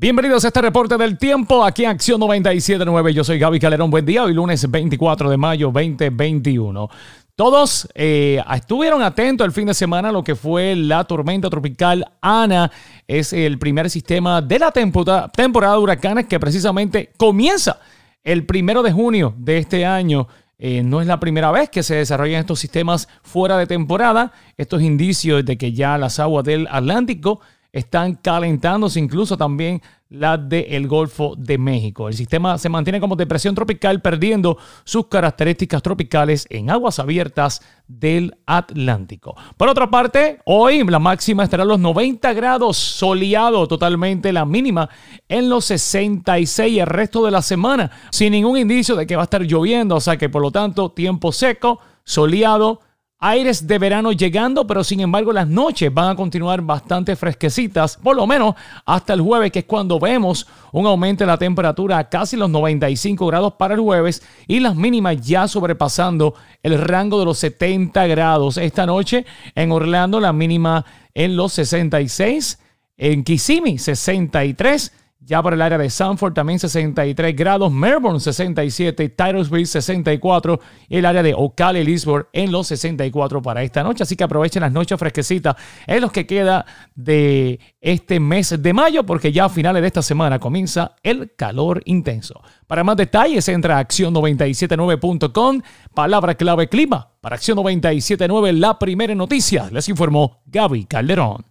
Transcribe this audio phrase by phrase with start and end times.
[0.00, 3.10] Bienvenidos a este reporte del tiempo aquí en Acción 97.9.
[3.10, 3.90] Yo soy Gaby Calderón.
[3.90, 4.22] Buen día.
[4.22, 6.88] Hoy lunes 24 de mayo 2021.
[7.34, 12.12] Todos eh, estuvieron atentos el fin de semana a lo que fue la tormenta tropical
[12.20, 12.70] Ana.
[13.08, 17.80] Es el primer sistema de la temporada, temporada de huracanes que precisamente comienza
[18.22, 20.28] el primero de junio de este año.
[20.60, 24.30] Eh, no es la primera vez que se desarrollan estos sistemas fuera de temporada.
[24.56, 27.40] Estos indicios de que ya las aguas del Atlántico
[27.72, 32.08] están calentándose, incluso también las del Golfo de México.
[32.08, 38.36] El sistema se mantiene como depresión tropical, perdiendo sus características tropicales en aguas abiertas del
[38.46, 39.36] Atlántico.
[39.56, 44.88] Por otra parte, hoy la máxima estará a los 90 grados, soleado totalmente, la mínima
[45.28, 49.24] en los 66 el resto de la semana, sin ningún indicio de que va a
[49.24, 52.80] estar lloviendo, o sea que por lo tanto, tiempo seco, soleado
[53.20, 58.14] aires de verano llegando, pero sin embargo las noches van a continuar bastante fresquecitas, por
[58.14, 58.54] lo menos
[58.86, 62.48] hasta el jueves, que es cuando vemos un aumento en la temperatura a casi los
[62.48, 68.06] 95 grados para el jueves y las mínimas ya sobrepasando el rango de los 70
[68.06, 68.56] grados.
[68.56, 72.60] Esta noche en Orlando la mínima en los 66,
[72.96, 74.92] en Kissimmee 63
[75.28, 81.04] ya por el área de Sanford también 63 grados, Melbourne 67, Titusville 64 y el
[81.04, 84.04] área de Ocala y Lisbon en los 64 para esta noche.
[84.04, 85.54] Así que aprovechen las noches fresquecitas
[85.86, 90.00] en los que queda de este mes de mayo porque ya a finales de esta
[90.00, 92.40] semana comienza el calor intenso.
[92.66, 95.60] Para más detalles entra a acción979.com,
[95.92, 97.10] palabra clave clima.
[97.20, 101.48] Para Acción 979 la primera noticia, les informó Gaby Calderón.